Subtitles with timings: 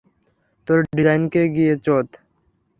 [0.67, 2.07] তোর ডিজাইনাকে গিয়ে চোদ।